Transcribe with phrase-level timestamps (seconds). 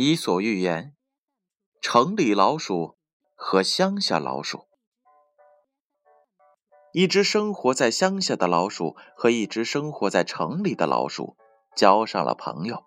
[0.00, 0.94] 伊索寓言：
[1.80, 2.96] 城里老鼠
[3.34, 4.68] 和乡下老鼠。
[6.92, 11.36] 一只生活在乡下的老鼠和一只生活在城里的老鼠
[11.74, 12.84] 交上了朋友。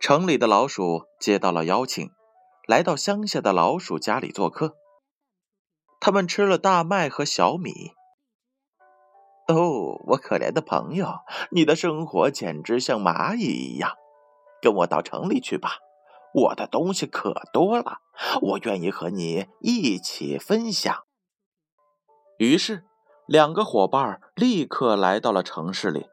[0.00, 2.10] 城里的老鼠接到了邀请，
[2.66, 4.78] 来到乡下的老鼠家里做客。
[6.00, 7.92] 他们吃了大麦和小米。
[9.48, 11.06] 哦，我可怜的朋友，
[11.50, 13.98] 你的生活简直像蚂蚁一样。
[14.62, 15.78] 跟我到城里去吧，
[16.32, 17.98] 我的东西可多了，
[18.40, 21.02] 我愿意和你一起分享。
[22.38, 22.84] 于是，
[23.26, 26.06] 两个伙伴立刻来到了城市里。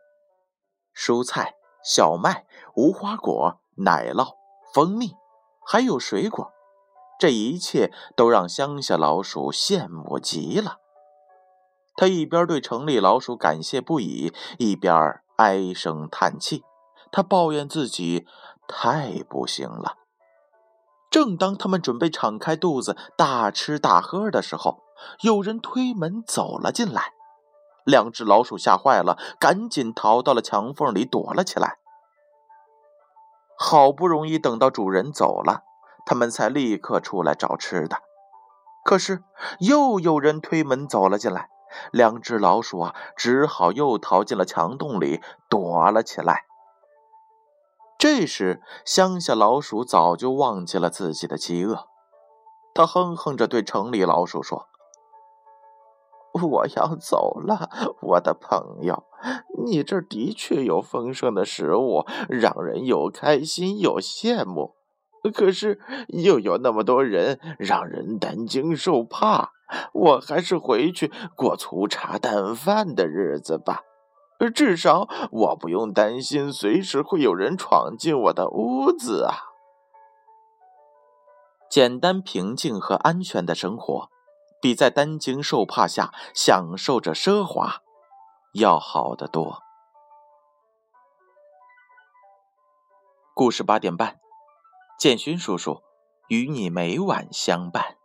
[0.94, 2.46] 蔬菜、小麦、
[2.76, 4.36] 无花果、奶酪、
[4.74, 5.14] 蜂蜜，
[5.66, 6.52] 还有水果，
[7.20, 10.78] 这一切都让乡下老鼠羡慕极了。
[11.96, 16.64] 他一边对城里老鼠感谢不已，一边唉声叹气。
[17.12, 18.28] 他抱怨自己
[18.68, 19.98] 太不行了。
[21.10, 24.84] 正当他们准备敞开肚子大吃大喝的时候，
[25.22, 27.14] 有人推门走了进来。
[27.84, 31.78] 两只老鼠吓坏了，赶紧逃到了墙缝里躲了起来。
[33.58, 35.64] 好不容易等到主人走了，
[36.06, 37.98] 他们才立刻出来找吃的。
[38.86, 39.24] 可是
[39.60, 41.50] 又有人推门走了进来，
[41.92, 46.46] 两只老鼠啊，只好又逃进了墙洞里躲了起来。
[48.12, 51.86] 这时，乡下老鼠早就忘记了自己的饥饿，
[52.74, 54.66] 他哼哼着对城里老鼠说
[56.34, 57.70] ：“我要走了，
[58.02, 59.04] 我的朋友，
[59.64, 64.74] 你这的确有丰盛的食物，让人又开心又羡慕。
[65.32, 69.52] 可是又有那么多人，让人担惊受怕。
[69.94, 73.84] 我还是回去过粗茶淡饭的日子吧。”
[74.48, 79.50] 至少我不用担心随时会有人闯进我的屋子啊！
[81.70, 84.10] 简单、平静和安全的生活，
[84.62, 87.82] 比在担惊受怕下享受着奢华
[88.54, 89.62] 要好得多。
[93.36, 94.20] 故事八点半，
[94.98, 95.84] 建勋叔叔
[96.28, 97.99] 与你每晚相伴。